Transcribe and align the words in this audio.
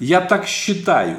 Я 0.00 0.20
так 0.20 0.46
считаю. 0.46 1.18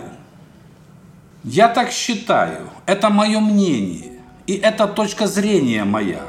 Я 1.44 1.70
так 1.70 1.92
считаю. 1.92 2.70
Это 2.86 3.10
мое 3.10 3.40
мнение. 3.40 4.20
И 4.48 4.54
это 4.54 4.88
точка 4.88 5.28
зрения 5.28 5.86
моя. 5.86 6.22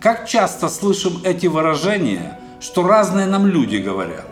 Как 0.00 0.26
часто 0.26 0.68
слышим 0.68 1.20
эти 1.22 1.46
выражения, 1.46 2.38
что 2.60 2.82
разные 2.82 3.26
нам 3.26 3.46
люди 3.46 3.76
говорят. 3.76 4.26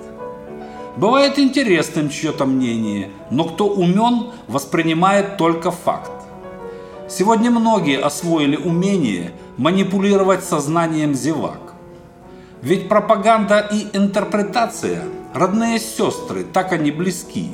Бывает 0.97 1.39
интересным 1.39 2.09
чье-то 2.09 2.45
мнение, 2.45 3.11
но 3.31 3.45
кто 3.45 3.69
умен, 3.69 4.31
воспринимает 4.49 5.37
только 5.37 5.71
факт. 5.71 6.11
Сегодня 7.09 7.51
многие 7.51 8.01
освоили 8.01 8.57
умение 8.57 9.33
манипулировать 9.57 10.45
сознанием 10.45 11.15
зевак. 11.15 11.64
Ведь 12.65 12.89
пропаганда 12.89 13.59
и 13.61 13.95
интерпретация– 13.95 15.05
родные 15.35 15.79
сестры, 15.79 16.45
так 16.45 16.73
они 16.73 16.91
близки. 16.91 17.51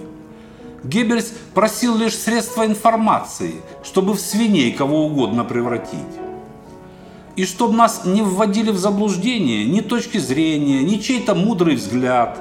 Геббельс 0.85 1.33
просил 1.53 1.97
лишь 1.97 2.17
средства 2.17 2.65
информации, 2.65 3.57
чтобы 3.83 4.15
в 4.15 4.21
свиней 4.21 4.71
кого 4.71 5.07
угодно 5.07 5.43
превратить. 5.43 5.99
И 7.35 7.45
чтобы 7.45 7.75
нас 7.75 8.03
не 8.05 8.23
вводили 8.23 8.71
в 8.71 8.79
заблуждение 8.79 9.65
ни 9.65 9.81
точки 9.81 10.19
зрения, 10.19 10.85
ни 10.85 10.99
чей-то 10.99 11.35
мудрый 11.35 11.75
взгляд, 11.75 12.39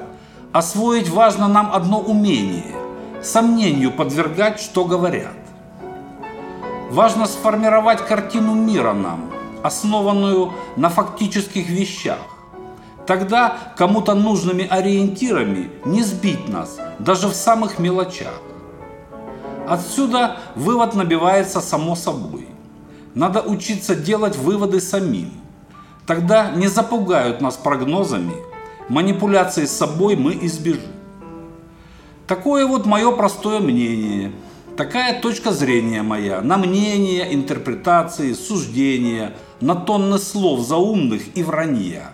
освоить 0.52 1.08
важно 1.08 1.48
нам 1.48 1.72
одно 1.74 1.98
умение– 1.98 2.76
сомнению 3.24 3.90
подвергать, 3.90 4.60
что 4.60 4.84
говорят. 4.84 5.34
Важно 6.92 7.26
сформировать 7.26 8.06
картину 8.06 8.54
мира 8.54 8.92
нам, 8.92 9.28
основанную 9.64 10.52
на 10.76 10.88
фактических 10.88 11.68
вещах. 11.68 12.20
Тогда 13.06 13.56
кому-то 13.76 14.14
нужными 14.14 14.66
ориентирами 14.66 15.70
не 15.84 16.02
сбить 16.02 16.48
нас, 16.48 16.78
даже 16.98 17.28
в 17.28 17.34
самых 17.34 17.78
мелочах. 17.78 18.40
Отсюда 19.68 20.36
вывод 20.54 20.94
набивается 20.94 21.60
само 21.60 21.96
собой. 21.96 22.46
Надо 23.14 23.40
учиться 23.40 23.94
делать 23.94 24.36
выводы 24.36 24.80
самим. 24.80 25.32
Тогда 26.06 26.50
не 26.50 26.68
запугают 26.68 27.40
нас 27.40 27.56
прогнозами, 27.56 28.34
манипуляции 28.88 29.64
с 29.64 29.76
собой 29.76 30.16
мы 30.16 30.38
избежим. 30.42 30.90
Такое 32.26 32.66
вот 32.66 32.86
мое 32.86 33.10
простое 33.12 33.60
мнение– 33.60 34.32
Такая 34.80 35.20
точка 35.20 35.52
зрения 35.52 36.00
моя 36.02 36.40
на 36.40 36.56
мнение, 36.56 37.34
интерпретации, 37.34 38.32
суждения, 38.32 39.34
на 39.60 39.74
тонны 39.74 40.18
слов 40.18 40.60
заумных 40.66 41.36
и 41.36 41.42
вранья. 41.42 42.12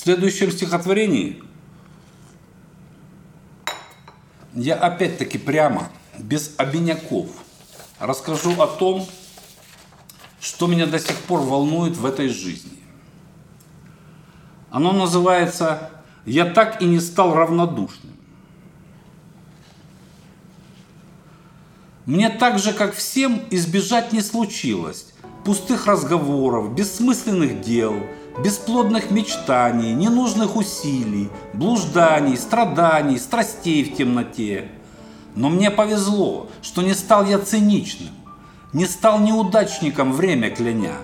В 0.00 0.02
следующем 0.02 0.50
стихотворении 0.50 1.42
я 4.54 4.76
опять-таки 4.76 5.36
прямо, 5.36 5.90
без 6.18 6.54
обиняков, 6.56 7.28
расскажу 7.98 8.58
о 8.62 8.66
том, 8.66 9.06
что 10.40 10.68
меня 10.68 10.86
до 10.86 10.98
сих 10.98 11.16
пор 11.16 11.40
волнует 11.40 11.98
в 11.98 12.06
этой 12.06 12.30
жизни. 12.30 12.78
Оно 14.70 14.92
называется 14.92 15.90
«Я 16.24 16.46
так 16.46 16.80
и 16.80 16.86
не 16.86 16.98
стал 16.98 17.34
равнодушным». 17.34 18.14
Мне 22.06 22.30
так 22.30 22.58
же, 22.58 22.72
как 22.72 22.94
всем, 22.94 23.42
избежать 23.50 24.14
не 24.14 24.22
случилось. 24.22 25.12
Пустых 25.44 25.86
разговоров, 25.86 26.74
бессмысленных 26.74 27.60
дел, 27.60 28.02
бесплодных 28.42 29.10
мечтаний, 29.10 29.92
ненужных 29.92 30.56
усилий, 30.56 31.28
блужданий, 31.52 32.36
страданий, 32.36 33.18
страстей 33.18 33.84
в 33.84 33.96
темноте. 33.96 34.68
Но 35.34 35.48
мне 35.48 35.70
повезло, 35.70 36.48
что 36.62 36.82
не 36.82 36.94
стал 36.94 37.24
я 37.24 37.38
циничным, 37.38 38.10
не 38.72 38.86
стал 38.86 39.20
неудачником 39.20 40.12
время 40.12 40.50
кляня. 40.50 40.96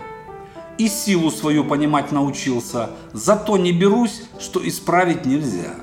И 0.78 0.88
силу 0.88 1.30
свою 1.30 1.64
понимать 1.64 2.12
научился, 2.12 2.90
зато 3.12 3.56
не 3.56 3.72
берусь, 3.72 4.22
что 4.38 4.66
исправить 4.66 5.24
нельзя. 5.24 5.74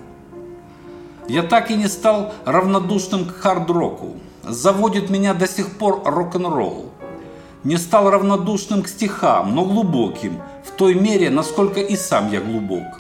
Я 1.27 1.41
так 1.41 1.71
и 1.71 1.75
не 1.75 1.87
стал 1.87 2.33
равнодушным 2.45 3.25
к 3.25 3.35
хард-року, 3.37 4.17
заводит 4.43 5.09
меня 5.09 5.33
до 5.33 5.47
сих 5.47 5.77
пор 5.77 6.01
рок-н-ролл. 6.03 6.89
Не 7.63 7.77
стал 7.77 8.09
равнодушным 8.09 8.83
к 8.83 8.89
стихам, 8.89 9.55
но 9.55 9.63
глубоким, 9.63 10.41
в 10.73 10.75
той 10.75 10.95
мере, 10.95 11.29
насколько 11.29 11.79
и 11.79 11.95
сам 11.95 12.31
я 12.31 12.41
глубок. 12.41 12.99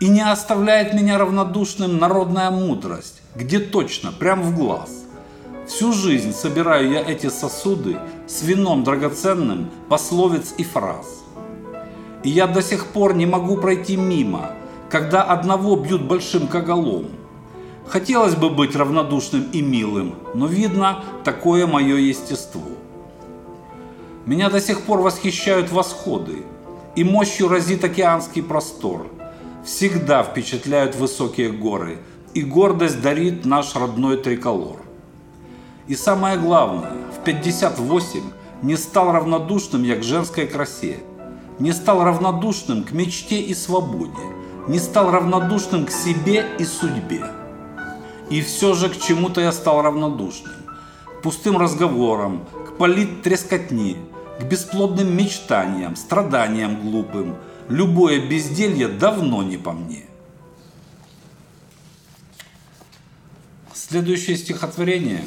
И 0.00 0.08
не 0.08 0.20
оставляет 0.20 0.92
меня 0.92 1.16
равнодушным 1.16 1.96
народная 1.96 2.50
мудрость, 2.50 3.22
где 3.34 3.58
точно, 3.58 4.12
прям 4.12 4.42
в 4.42 4.54
глаз. 4.54 4.90
Всю 5.66 5.94
жизнь 5.94 6.34
собираю 6.34 6.90
я 6.90 7.00
эти 7.00 7.30
сосуды 7.30 7.96
с 8.26 8.42
вином 8.42 8.84
драгоценным 8.84 9.70
пословиц 9.88 10.52
и 10.58 10.64
фраз. 10.64 11.24
И 12.22 12.28
я 12.28 12.46
до 12.46 12.60
сих 12.60 12.88
пор 12.88 13.14
не 13.14 13.24
могу 13.24 13.56
пройти 13.56 13.96
мимо, 13.96 14.50
когда 14.90 15.22
одного 15.22 15.74
бьют 15.76 16.02
большим 16.02 16.48
коголом, 16.48 17.06
Хотелось 17.88 18.34
бы 18.34 18.50
быть 18.50 18.74
равнодушным 18.74 19.48
и 19.52 19.62
милым, 19.62 20.16
но 20.34 20.48
видно, 20.48 21.04
такое 21.22 21.68
мое 21.68 21.96
естество. 21.96 22.75
Меня 24.26 24.50
до 24.50 24.60
сих 24.60 24.80
пор 24.80 25.02
восхищают 25.02 25.70
восходы, 25.70 26.42
и 26.96 27.04
мощью 27.04 27.46
разит 27.46 27.84
океанский 27.84 28.42
простор. 28.42 29.06
Всегда 29.64 30.24
впечатляют 30.24 30.96
высокие 30.96 31.52
горы, 31.52 31.98
и 32.34 32.42
гордость 32.42 33.00
дарит 33.00 33.44
наш 33.44 33.76
родной 33.76 34.16
триколор. 34.16 34.78
И 35.86 35.94
самое 35.94 36.36
главное, 36.38 36.94
в 37.16 37.22
58 37.22 38.22
не 38.62 38.76
стал 38.76 39.12
равнодушным 39.12 39.84
я 39.84 39.94
к 39.94 40.02
женской 40.02 40.48
красе, 40.48 40.98
не 41.60 41.70
стал 41.70 42.02
равнодушным 42.02 42.82
к 42.82 42.90
мечте 42.90 43.40
и 43.40 43.54
свободе, 43.54 44.26
не 44.66 44.80
стал 44.80 45.12
равнодушным 45.12 45.86
к 45.86 45.92
себе 45.92 46.44
и 46.58 46.64
судьбе. 46.64 47.24
И 48.28 48.40
все 48.42 48.74
же 48.74 48.88
к 48.88 48.98
чему-то 48.98 49.40
я 49.40 49.52
стал 49.52 49.82
равнодушным. 49.82 50.52
К 51.04 51.22
пустым 51.22 51.58
разговорам, 51.58 52.44
к 52.66 52.76
политтрескотни, 52.76 53.96
к 54.38 54.44
бесплодным 54.44 55.16
мечтаниям, 55.16 55.96
страданиям 55.96 56.80
глупым. 56.80 57.36
Любое 57.68 58.26
безделье 58.26 58.88
давно 58.88 59.42
не 59.42 59.56
по 59.56 59.72
мне. 59.72 60.04
Следующее 63.74 64.36
стихотворение 64.36 65.24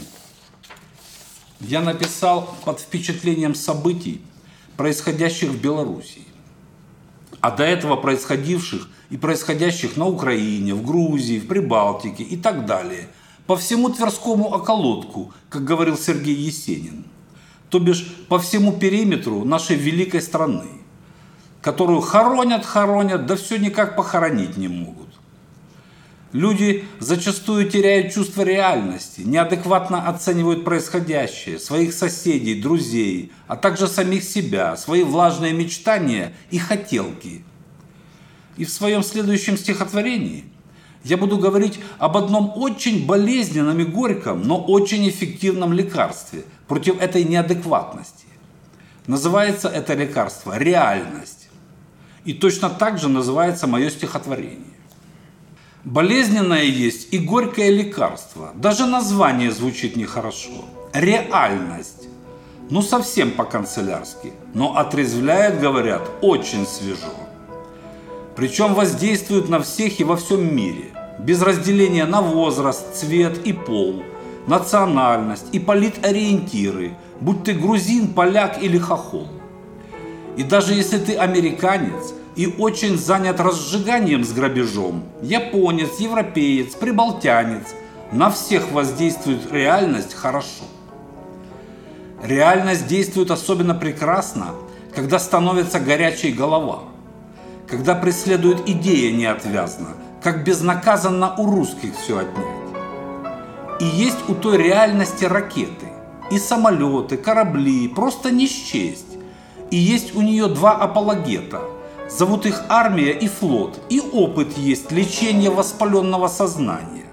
я 1.60 1.82
написал 1.82 2.56
под 2.66 2.80
впечатлением 2.80 3.56
событий, 3.56 4.22
происходящих 4.78 5.50
в 5.50 5.62
Белоруссии 5.62 6.30
а 7.42 7.52
до 7.52 7.64
этого 7.64 7.96
происходивших 7.96 8.90
и 9.10 9.18
происходящих 9.18 9.98
на 9.98 10.08
Украине, 10.08 10.74
в 10.74 10.86
Грузии, 10.86 11.40
в 11.40 11.48
Прибалтике 11.48 12.24
и 12.24 12.38
так 12.38 12.66
далее, 12.66 13.10
по 13.46 13.56
всему 13.56 13.90
Тверскому 13.90 14.46
околотку, 14.46 15.34
как 15.50 15.64
говорил 15.64 15.98
Сергей 15.98 16.36
Есенин, 16.36 17.06
то 17.70 17.80
бишь 17.80 18.06
по 18.28 18.40
всему 18.40 18.74
периметру 18.74 19.46
нашей 19.46 19.76
великой 19.76 20.22
страны, 20.22 20.68
которую 21.62 22.02
хоронят, 22.02 22.66
хоронят, 22.66 23.26
да 23.26 23.36
все 23.36 23.58
никак 23.58 23.96
похоронить 23.96 24.58
не 24.58 24.68
могут. 24.68 25.10
Люди 26.32 26.86
зачастую 27.00 27.70
теряют 27.72 28.14
чувство 28.14 28.44
реальности, 28.44 29.22
неадекватно 29.22 30.08
оценивают 30.08 30.64
происходящее, 30.64 31.58
своих 31.58 31.92
соседей, 31.92 32.62
друзей, 32.62 33.32
а 33.48 33.56
также 33.56 33.88
самих 33.88 34.24
себя, 34.24 34.78
свои 34.78 35.04
влажные 35.04 35.54
мечтания 35.54 36.34
и 36.52 36.60
хотелки. 36.60 37.44
И 38.58 38.66
в 38.66 38.70
своем 38.70 39.02
следующем 39.02 39.58
стихотворении 39.58 40.44
я 41.04 41.18
буду 41.18 41.38
говорить 41.38 41.80
об 41.98 42.16
одном 42.16 42.52
очень 42.56 43.08
болезненном 43.08 43.80
и 43.80 43.86
горьком, 43.86 44.44
но 44.44 44.62
очень 44.62 45.10
эффективном 45.10 45.74
лекарстве 45.74 46.44
против 46.70 47.02
этой 47.02 47.26
неадекватности. 47.26 48.28
Называется 49.08 49.68
это 49.68 49.96
лекарство 49.96 50.58
«реальность». 50.58 51.50
И 52.26 52.34
точно 52.34 52.70
так 52.70 53.00
же 53.00 53.10
называется 53.10 53.66
мое 53.66 53.90
стихотворение. 53.90 54.78
Болезненное 55.84 56.64
есть 56.64 57.12
и 57.12 57.18
горькое 57.18 57.72
лекарство. 57.72 58.52
Даже 58.54 58.86
название 58.86 59.52
звучит 59.52 59.96
нехорошо. 59.96 60.66
Реальность. 60.94 62.08
Ну 62.70 62.82
совсем 62.82 63.32
по-канцелярски. 63.32 64.34
Но 64.54 64.78
отрезвляет, 64.78 65.60
говорят, 65.60 66.08
очень 66.22 66.68
свежо. 66.68 67.16
Причем 68.36 68.76
воздействует 68.76 69.50
на 69.50 69.60
всех 69.60 70.00
и 70.00 70.04
во 70.04 70.18
всем 70.18 70.56
мире. 70.56 70.92
Без 71.18 71.42
разделения 71.42 72.06
на 72.06 72.22
возраст, 72.22 72.94
цвет 72.94 73.48
и 73.48 73.54
пол, 73.54 74.04
национальность 74.50 75.46
и 75.52 75.60
политориентиры, 75.60 76.96
будь 77.22 77.44
ты 77.44 77.54
грузин, 77.54 78.14
поляк 78.14 78.62
или 78.62 78.80
хохол. 78.80 79.28
И 80.36 80.44
даже 80.44 80.74
если 80.74 80.98
ты 80.98 81.16
американец 81.16 82.14
и 82.36 82.48
очень 82.58 82.98
занят 82.98 83.40
разжиганием 83.40 84.24
с 84.24 84.32
грабежом, 84.32 85.04
японец, 85.22 86.00
европеец, 86.00 86.74
прибалтянец, 86.74 87.76
на 88.12 88.32
всех 88.32 88.72
воздействует 88.72 89.52
реальность 89.52 90.16
хорошо. 90.16 90.64
Реальность 92.24 92.88
действует 92.88 93.30
особенно 93.30 93.76
прекрасно, 93.76 94.48
когда 94.96 95.20
становится 95.20 95.80
горячей 95.80 96.32
голова, 96.32 96.80
когда 97.68 97.94
преследует 97.94 98.68
идея 98.68 99.16
неотвязно, 99.16 99.90
как 100.24 100.44
безнаказанно 100.44 101.36
у 101.38 101.46
русских 101.46 101.92
все 101.96 102.18
отнять. 102.18 102.69
И 103.80 103.86
есть 103.86 104.28
у 104.28 104.36
той 104.36 104.58
реальности 104.58 105.24
ракеты, 105.24 105.88
и 106.32 106.38
самолеты, 106.38 107.18
корабли, 107.18 107.88
просто 107.88 108.30
не 108.30 108.48
счесть. 108.48 109.18
И 109.72 109.78
есть 109.78 110.16
у 110.16 110.22
нее 110.22 110.48
два 110.48 110.74
апологета. 110.74 111.62
Зовут 112.10 112.46
их 112.46 112.64
армия 112.70 113.12
и 113.12 113.28
флот. 113.28 113.80
И 113.90 114.02
опыт 114.02 114.58
есть 114.58 114.92
лечение 114.92 115.50
воспаленного 115.50 116.28
сознания. 116.28 117.06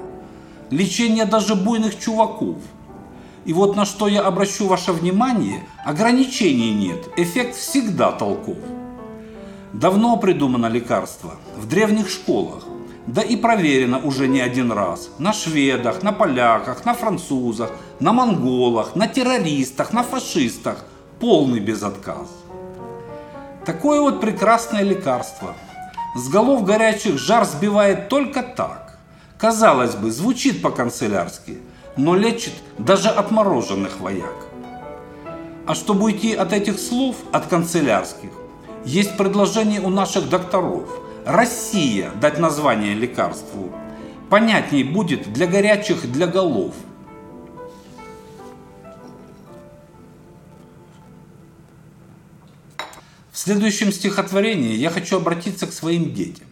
Лечение 0.71 1.25
даже 1.25 1.55
буйных 1.55 1.99
чуваков. 1.99 2.57
И 3.45 3.53
вот 3.53 3.77
на 3.77 3.85
что 3.85 4.09
я 4.09 4.23
обращу 4.23 4.67
ваше 4.67 4.93
внимание, 4.93 5.63
ограничений 5.85 6.75
нет, 6.75 7.09
эффект 7.17 7.55
всегда 7.55 8.11
толков. 8.11 8.59
Давно 9.73 10.17
придумано 10.17 10.67
лекарство, 10.67 11.35
в 11.57 11.69
древних 11.69 12.09
школах, 12.09 12.65
да 13.07 13.23
и 13.23 13.37
проверено 13.37 13.99
уже 13.99 14.27
не 14.27 14.41
один 14.41 14.73
раз. 14.73 15.11
На 15.19 15.33
шведах, 15.33 16.03
на 16.03 16.13
поляках, 16.13 16.85
на 16.85 16.95
французах, 16.95 17.71
на 18.01 18.13
монголах, 18.13 18.97
на 18.97 19.07
террористах, 19.07 19.93
на 19.93 20.03
фашистах. 20.03 20.85
Полный 21.21 21.61
безотказ. 21.61 22.29
Такое 23.65 24.01
вот 24.01 24.21
прекрасное 24.21 24.83
лекарство. 24.83 25.55
С 26.15 26.29
голов 26.29 26.65
горячих 26.65 27.19
жар 27.19 27.45
сбивает 27.45 28.09
только 28.09 28.43
так. 28.43 28.99
Казалось 29.39 29.95
бы, 29.95 30.11
звучит 30.11 30.61
по-канцелярски, 30.61 31.59
но 31.97 32.15
лечит 32.15 32.53
даже 32.79 33.09
отмороженных 33.09 34.01
вояк. 34.01 34.47
А 35.67 35.75
чтобы 35.75 36.05
уйти 36.05 36.35
от 36.35 36.53
этих 36.53 36.79
слов, 36.79 37.17
от 37.33 37.47
канцелярских, 37.47 38.31
есть 38.85 39.17
предложение 39.17 39.81
у 39.81 39.89
наших 39.89 40.29
докторов– 40.29 40.89
Россия 41.27 42.13
дать 42.21 42.39
название 42.39 42.95
лекарству. 42.95 43.75
Понятней 44.31 44.85
будет 44.85 45.33
для 45.33 45.49
горячих, 45.49 46.09
для 46.13 46.29
голов. 46.29 46.73
В 53.33 53.39
следующем 53.39 53.91
стихотворении 53.91 54.77
я 54.77 54.89
хочу 54.89 55.17
обратиться 55.17 55.67
к 55.67 55.73
своим 55.73 56.15
детям. 56.15 56.47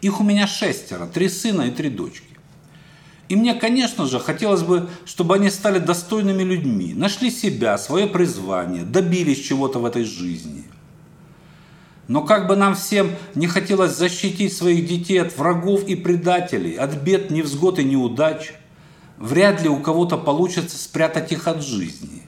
Их 0.00 0.20
у 0.20 0.24
меня 0.24 0.46
шестеро, 0.46 1.06
три 1.06 1.28
сына 1.28 1.62
и 1.64 1.70
три 1.70 1.90
дочки. 1.90 2.38
И 3.28 3.36
мне, 3.36 3.52
конечно 3.52 4.06
же, 4.06 4.20
хотелось 4.20 4.62
бы, 4.62 4.88
чтобы 5.04 5.34
они 5.34 5.50
стали 5.50 5.80
достойными 5.80 6.44
людьми, 6.44 6.94
нашли 6.94 7.30
себя, 7.30 7.76
свое 7.76 8.06
призвание, 8.06 8.84
добились 8.84 9.44
чего-то 9.44 9.80
в 9.80 9.84
этой 9.84 10.04
жизни– 10.04 10.64
но 12.08 12.22
как 12.22 12.46
бы 12.46 12.56
нам 12.56 12.74
всем 12.74 13.10
не 13.34 13.46
хотелось 13.46 13.96
защитить 13.96 14.56
своих 14.56 14.86
детей 14.86 15.20
от 15.20 15.36
врагов 15.36 15.84
и 15.84 15.94
предателей, 15.94 16.74
от 16.74 16.94
бед, 16.94 17.30
невзгод 17.30 17.78
и 17.78 17.84
неудач, 17.84 18.54
вряд 19.18 19.62
ли 19.62 19.68
у 19.68 19.78
кого-то 19.78 20.16
получится 20.16 20.78
спрятать 20.78 21.32
их 21.32 21.46
от 21.46 21.62
жизни. 21.62 22.22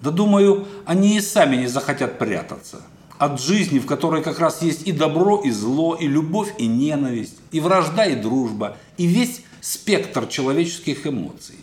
Да 0.00 0.12
думаю, 0.12 0.68
они 0.86 1.16
и 1.16 1.20
сами 1.20 1.56
не 1.56 1.66
захотят 1.66 2.20
прятаться. 2.20 2.82
От 3.18 3.40
жизни, 3.40 3.80
в 3.80 3.86
которой 3.86 4.22
как 4.22 4.38
раз 4.38 4.62
есть 4.62 4.86
и 4.86 4.92
добро, 4.92 5.40
и 5.40 5.50
зло, 5.50 5.96
и 5.96 6.06
любовь, 6.06 6.54
и 6.58 6.68
ненависть, 6.68 7.36
и 7.50 7.58
вражда, 7.58 8.04
и 8.04 8.14
дружба, 8.14 8.76
и 8.96 9.06
весь 9.06 9.42
спектр 9.60 10.28
человеческих 10.28 11.04
эмоций. 11.04 11.56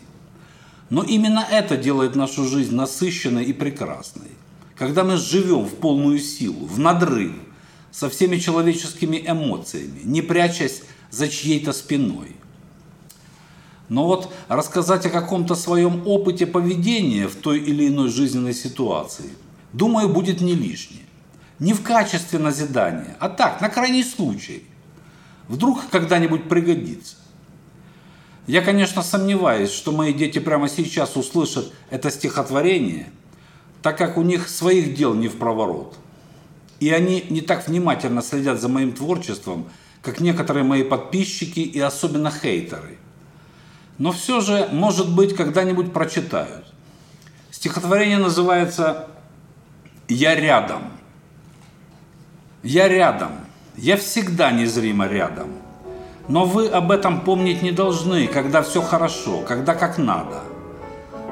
Но 0.89 1.01
именно 1.01 1.47
это 1.49 1.77
делает 1.77 2.15
нашу 2.15 2.43
жизнь 2.43 2.75
насыщенной 2.75 3.45
и 3.45 3.53
прекрасной 3.53 4.31
когда 4.77 5.03
мы 5.03 5.17
живем 5.17 5.65
в 5.65 5.75
полную 5.75 6.19
силу, 6.19 6.65
в 6.65 6.79
надрыв, 6.79 7.33
со 7.91 8.09
всеми 8.09 8.37
человеческими 8.37 9.23
эмоциями, 9.25 10.01
не 10.03 10.21
прячась 10.21 10.83
за 11.11 11.29
чьей-то 11.29 11.71
спиной. 11.71 12.35
Но 13.87 14.05
вот 14.05 14.33
рассказать 14.49 15.05
о 15.05 15.09
каком-то 15.09 15.55
своем 15.55 16.05
опыте 16.05 16.45
поведения 16.45 17.27
в 17.27 17.35
той 17.35 17.59
или 17.59 17.87
иной 17.87 18.09
жизненной 18.09 18.53
ситуации, 18.53 19.29
думаю, 19.71 20.09
будет 20.09 20.41
не 20.41 20.55
лишнее. 20.55 21.03
Не 21.59 21.71
в 21.71 21.83
качестве 21.83 22.37
назидания, 22.37 23.15
а 23.19 23.29
так, 23.29 23.61
на 23.61 23.69
крайний 23.69 24.03
случай. 24.03 24.65
Вдруг 25.47 25.87
когда-нибудь 25.89 26.49
пригодится. 26.49 27.15
Я, 28.45 28.61
конечно, 28.61 29.01
сомневаюсь, 29.01 29.71
что 29.71 29.93
мои 29.93 30.13
дети 30.13 30.39
прямо 30.39 30.67
сейчас 30.67 31.15
услышат 31.15 31.71
это 31.89 32.11
стихотворение– 32.11 33.09
так 33.85 33.99
как 33.99 34.17
у 34.17 34.23
них 34.23 34.49
своих 34.49 34.95
дел 34.95 35.13
не 35.13 35.27
в 35.27 35.37
проворот. 35.37 35.95
И 36.79 36.89
они 36.89 37.23
не 37.29 37.41
так 37.41 37.67
внимательно 37.67 38.23
следят 38.23 38.59
за 38.59 38.67
моим 38.67 38.93
творчеством, 38.93 39.67
как 40.01 40.19
некоторые 40.19 40.63
мои 40.63 40.81
подписчики 40.81 41.59
и 41.59 41.79
особенно 41.79 42.31
хейтеры. 42.31 42.97
Но 43.99 44.11
все 44.11 44.41
же, 44.41 44.67
может 44.71 45.13
быть, 45.13 45.35
когда-нибудь 45.35 45.93
прочитают. 45.93 46.65
Стихотворение 47.51 48.17
называется 48.17 49.07
«Я 50.07 50.33
рядом». 50.33 50.81
Я 52.63 52.87
рядом. 52.87 53.33
Я 53.77 53.97
всегда 53.97 54.49
незримо 54.49 55.05
рядом. 55.05 55.49
Но 56.27 56.45
вы 56.45 56.69
об 56.69 56.89
этом 56.89 57.21
помнить 57.21 57.61
не 57.61 57.71
должны, 57.71 58.25
когда 58.25 58.63
все 58.63 58.81
хорошо, 58.81 59.43
когда 59.43 59.75
как 59.75 59.99
надо– 59.99 60.41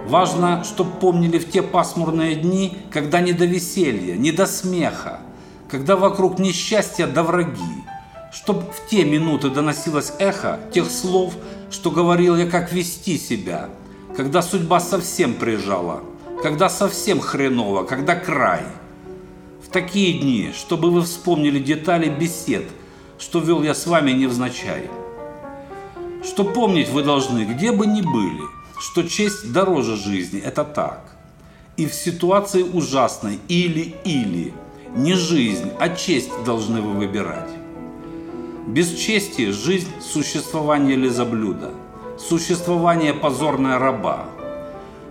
Важно, 0.05 0.65
чтобы 0.65 0.91
помнили 0.99 1.39
в 1.39 1.49
те 1.49 1.61
пасмурные 1.61 2.35
дни, 2.35 2.77
когда 2.91 3.21
не 3.21 3.31
до 3.31 3.45
веселья, 3.45 4.15
не 4.15 4.31
до 4.31 4.45
смеха, 4.45 5.21
когда 5.69 5.95
вокруг 5.95 6.39
несчастья 6.39 7.07
да 7.07 7.23
враги, 7.23 7.83
чтоб 8.33 8.69
в 8.69 8.89
те 8.89 9.05
минуты 9.05 9.49
доносилось 9.49 10.13
эхо 10.19 10.59
тех 10.73 10.91
слов, 10.91 11.35
что 11.71 11.89
говорил 11.89 12.35
я, 12.35 12.49
как 12.49 12.73
вести 12.73 13.17
себя, 13.17 13.69
когда 14.15 14.41
судьба 14.41 14.81
совсем 14.81 15.35
прижала, 15.35 16.01
когда 16.41 16.69
совсем 16.69 17.21
хреново, 17.21 17.83
когда 17.83 18.15
край. 18.15 18.63
В 19.65 19.69
такие 19.71 20.19
дни, 20.19 20.51
чтобы 20.53 20.91
вы 20.91 21.03
вспомнили 21.03 21.59
детали 21.59 22.09
бесед, 22.09 22.65
что 23.17 23.39
вел 23.39 23.63
я 23.63 23.73
с 23.73 23.87
вами 23.87 24.11
невзначай. 24.11 24.89
Что 26.25 26.43
помнить 26.43 26.89
вы 26.89 27.03
должны, 27.03 27.45
где 27.45 27.71
бы 27.71 27.87
ни 27.87 28.01
были– 28.01 28.41
что 28.83 29.03
честь 29.03 29.53
дороже 29.53 29.95
жизни, 29.95 30.41
это 30.41 30.65
так. 30.65 31.15
И 31.77 31.85
в 31.85 31.93
ситуации 31.93 32.63
ужасной 32.63 33.39
или-или 33.47 34.53
не 34.93 35.13
жизнь, 35.13 35.71
а 35.79 35.87
честь 35.87 36.31
должны 36.45 36.81
вы 36.81 36.91
выбирать. 36.91 37.49
Без 38.67 38.93
чести 38.93 39.51
жизнь– 39.51 39.87
существование 40.01 40.97
лизоблюда, 40.97 41.71
существование 42.19 43.13
позорная 43.13 43.79
раба. 43.79 44.25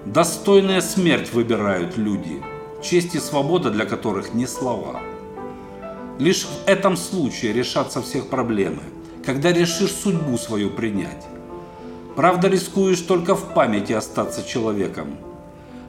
Достойная 0.05 0.83
смерть 0.83 1.33
выбирают 1.33 1.97
люди, 1.97 2.43
честь 2.83 3.15
и 3.15 3.19
свобода 3.21 3.71
для 3.71 3.87
которых 3.87 4.35
не 4.35 4.47
слова. 4.47 5.01
Лишь 6.19 6.45
в 6.45 6.69
этом 6.69 6.99
случае 6.99 7.55
решатся 7.55 8.03
всех 8.03 8.29
проблемы, 8.29 8.83
когда 9.25 9.51
решишь 9.51 9.93
судьбу 9.93 10.37
свою 10.37 10.69
принять. 10.69 11.25
Правда, 12.17 12.49
рискуешь 12.49 13.01
только 13.01 13.35
в 13.35 13.55
памяти 13.55 13.93
остаться 13.93 14.47
человеком, 14.47 15.17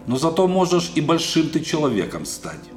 но 0.07 0.17
зато 0.17 0.47
можешь 0.47 0.93
и 0.95 1.01
большим 1.01 1.49
ты 1.49 1.59
человеком 1.59 2.25
стать. 2.25 2.69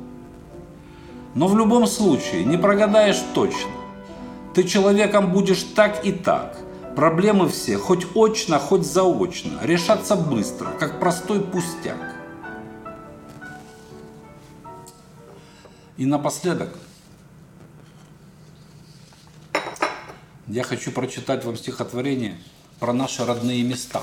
Но 1.34 1.46
в 1.46 1.56
любом 1.56 1.86
случае 1.86 2.44
не 2.44 2.56
прогадаешь 2.56 3.22
точно. 3.34 3.70
Ты 4.54 4.64
человеком 4.64 5.32
будешь 5.32 5.62
так 5.62 6.04
и 6.04 6.10
так. 6.10 6.58
Проблемы 6.96 7.48
все, 7.48 7.76
хоть 7.76 8.06
очно, 8.16 8.58
хоть 8.58 8.84
заочно, 8.84 9.60
решатся 9.62 10.16
быстро, 10.16 10.70
как 10.80 10.98
простой 10.98 11.40
пустяк. 11.40 12.16
И 15.98 16.04
напоследок 16.04 16.70
я 20.48 20.62
хочу 20.64 20.90
прочитать 20.90 21.44
вам 21.44 21.56
стихотворение– 21.56 22.40
про 22.78 22.92
наши 22.92 23.24
родные 23.24 23.62
места, 23.62 24.02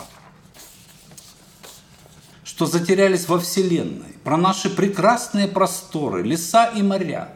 что 2.43 2.65
затерялись 2.65 3.27
во 3.27 3.39
Вселенной, 3.39 4.15
про 4.23 4.37
наши 4.37 4.69
прекрасные 4.69 5.47
просторы, 5.47 6.23
леса 6.23 6.65
и 6.65 6.81
моря, 6.81 7.29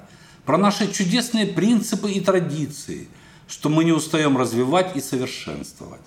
про 0.45 0.57
наши 0.57 0.91
чудесные 0.91 1.45
принципы 1.45 2.11
и 2.11 2.21
традиции, 2.21 3.07
что 3.47 3.69
мы 3.69 3.83
не 3.83 3.91
устаем 3.91 4.37
развивать 4.37 4.95
и 4.95 5.01
совершенствовать. 5.01 6.01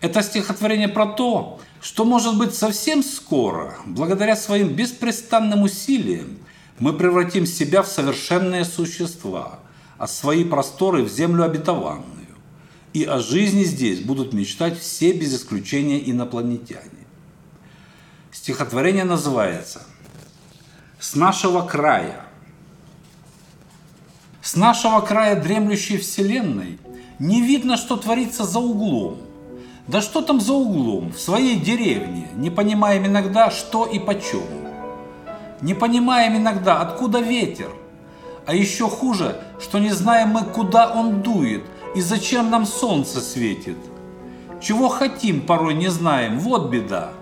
Это 0.00 0.22
стихотворение 0.22 0.88
про 0.88 1.06
то, 1.06 1.60
что, 1.80 2.04
может 2.04 2.36
быть, 2.36 2.54
совсем 2.54 3.02
скоро, 3.02 3.76
благодаря 3.86 4.36
своим 4.36 4.68
беспрестанным 4.68 5.62
усилиям, 5.62 6.38
Мы 6.78 6.92
превратим 6.92 7.46
себя 7.46 7.82
в 7.82 7.88
совершенные 7.88 8.64
существа, 8.66 9.60
а 9.96 10.06
свои 10.06 10.44
просторы 10.44 11.04
в 11.04 11.08
землю 11.08 11.44
обетованную. 11.44 12.15
И 12.96 13.04
о 13.04 13.18
жизни 13.18 13.62
здесь 13.64 14.00
будут 14.00 14.32
мечтать 14.32 14.80
все 14.80 15.12
без 15.12 15.34
исключения 15.34 15.98
инопланетяне. 16.10 17.04
Стихотворение 18.32 19.04
называется 19.04 19.82
«С 20.98 21.14
нашего 21.14 21.60
края». 21.60 22.24
С 24.40 24.56
нашего 24.56 25.00
края 25.00 25.38
дремлющей 25.38 25.98
вселенной 25.98 26.78
не 27.18 27.42
видно, 27.42 27.76
что 27.76 27.98
творится 27.98 28.44
за 28.44 28.60
углом. 28.60 29.18
Да 29.86 30.00
что 30.00 30.22
там 30.22 30.40
за 30.40 30.54
углом, 30.54 31.12
в 31.12 31.20
своей 31.20 31.60
деревне, 31.60 32.28
не 32.34 32.48
понимаем 32.48 33.04
иногда, 33.04 33.50
что 33.50 33.84
и 33.84 33.98
почем. 33.98 34.48
Не 35.60 35.74
понимаем 35.74 36.38
иногда, 36.38 36.80
откуда 36.80 37.20
ветер. 37.20 37.70
А 38.46 38.54
еще 38.54 38.88
хуже, 38.88 39.38
что 39.60 39.80
не 39.80 39.90
знаем 39.90 40.30
мы, 40.30 40.44
куда 40.44 40.94
он 40.94 41.20
дует 41.20 41.62
и 41.96 42.00
зачем 42.02 42.50
нам 42.50 42.66
солнце 42.66 43.22
светит. 43.22 43.78
Чего 44.60 44.90
хотим, 44.90 45.40
порой 45.40 45.72
не 45.72 45.88
знаем, 45.88 46.38
вот 46.38 46.68
беда. 46.68 47.12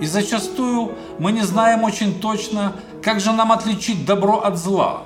И 0.00 0.06
зачастую 0.06 0.92
мы 1.18 1.32
не 1.32 1.40
знаем 1.40 1.82
очень 1.82 2.20
точно, 2.20 2.76
как 3.02 3.20
же 3.20 3.32
нам 3.32 3.50
отличить 3.50 4.04
добро 4.04 4.40
от 4.40 4.58
зла. 4.58 5.04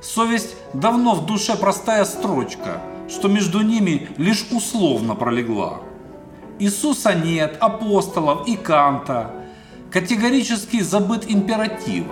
Совесть 0.00 0.54
давно 0.74 1.14
в 1.14 1.26
душе 1.26 1.56
простая 1.56 2.04
строчка, 2.04 2.80
что 3.08 3.26
между 3.26 3.62
ними 3.62 4.08
лишь 4.16 4.46
условно 4.52 5.16
пролегла. 5.16 5.80
Иисуса 6.60 7.14
нет, 7.14 7.56
апостолов 7.58 8.46
и 8.46 8.54
Канта, 8.54 9.32
категорически 9.90 10.82
забыт 10.82 11.24
императив. 11.26 12.04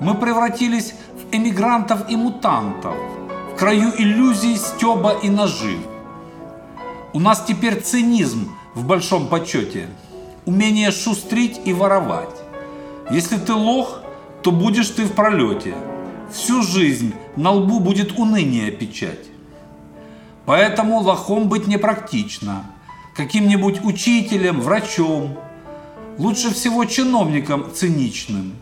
Мы 0.00 0.14
превратились 0.14 0.94
в 1.14 1.32
эмигрантов 1.32 2.10
и 2.10 2.16
мутантов, 2.16 2.96
краю 3.58 3.92
иллюзий, 3.96 4.56
стеба 4.56 5.18
и 5.22 5.30
нажив. 5.30 5.80
У 7.12 7.20
нас 7.20 7.44
теперь 7.46 7.80
цинизм 7.80 8.52
в 8.74 8.84
большом 8.84 9.28
почете, 9.28 9.88
умение 10.44 10.90
шустрить 10.90 11.60
и 11.64 11.72
воровать. 11.72 12.36
Если 13.10 13.36
ты 13.36 13.52
лох, 13.54 14.00
то 14.42 14.50
будешь 14.50 14.90
ты 14.90 15.04
в 15.04 15.12
пролете– 15.12 15.74
всю 16.30 16.62
жизнь 16.62 17.14
на 17.36 17.52
лбу 17.52 17.80
будет 17.80 18.18
уныние 18.18 18.70
печать. 18.70 19.26
Поэтому 20.44 20.98
лохом 20.98 21.48
быть 21.48 21.66
непрактично. 21.66 22.64
Каким-нибудь 23.14 23.84
учителем, 23.84 24.60
врачом. 24.60 25.38
Лучше 26.18 26.52
всего 26.52 26.84
чиновником 26.84 27.66
циничным. 27.74 28.54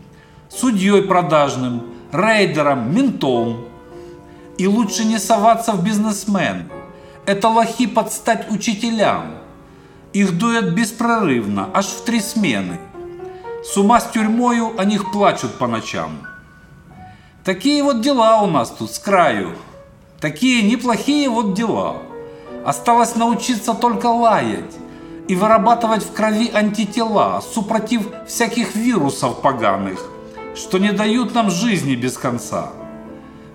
Судьей 0.49 1.03
продажным, 1.03 1.83
рейдером, 2.11 2.95
ментом. 2.95 3.65
И 4.57 4.67
лучше 4.67 5.05
не 5.05 5.19
соваться 5.19 5.73
в 5.73 5.83
бизнесмен. 5.83 6.69
Это 7.25 7.49
лохи 7.49 7.87
под 7.87 8.13
стать 8.13 8.49
учителям. 8.51 9.37
Их 10.13 10.37
дует 10.37 10.73
беспрерывно, 10.73 11.69
аж 11.73 11.87
в 11.87 12.05
три 12.05 12.21
смены. 12.21 12.79
С 13.63 13.75
ума 13.77 13.99
с 13.99 14.11
тюрьмою 14.11 14.79
о 14.79 14.85
них 14.85 15.11
плачут 15.11 15.57
по 15.57 15.67
ночам. 15.67 16.19
Такие 17.43 17.83
вот 17.83 18.01
дела 18.01 18.41
у 18.41 18.47
нас 18.47 18.69
тут 18.69 18.91
с 18.91 18.99
краю. 18.99 19.51
Такие 20.21 20.63
неплохие 20.63 21.29
вот 21.29 21.53
дела. 21.53 21.97
Осталось 22.65 23.15
научиться 23.15 23.73
только 23.73 24.07
лаять 24.07 24.75
и 25.27 25.35
вырабатывать 25.35 26.03
в 26.03 26.13
крови 26.13 26.49
антитела, 26.53 27.41
супротив 27.41 28.07
всяких 28.27 28.75
вирусов 28.75 29.41
поганых, 29.41 29.99
что 30.55 30.77
не 30.77 30.91
дают 30.91 31.33
нам 31.33 31.49
жизни 31.49 31.95
без 31.95 32.17
конца. 32.17 32.71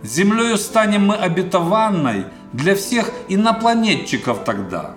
Землею 0.03 0.57
станем 0.57 1.07
мы 1.07 1.17
обетованной 1.17 2.25
для 2.53 2.75
всех 2.75 3.11
инопланетчиков 3.29 4.45
тогда. 4.45 4.93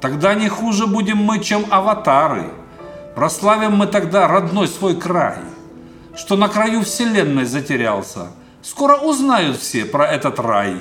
Тогда 0.00 0.34
не 0.34 0.48
хуже 0.48 0.86
будем 0.86 1.18
мы, 1.18 1.38
чем 1.38 1.64
аватары. 1.70 2.50
Прославим 3.14 3.76
мы 3.76 3.86
тогда 3.86 4.28
родной 4.28 4.68
свой 4.68 4.96
край 4.96 5.38
что 6.14 6.36
на 6.36 6.48
краю 6.48 6.82
вселенной 6.82 7.44
затерялся. 7.44 8.28
Скоро 8.62 8.96
узнают 8.96 9.56
все 9.56 9.84
про 9.84 10.06
этот 10.06 10.38
рай. 10.38 10.76